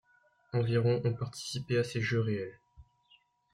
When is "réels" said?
2.21-2.59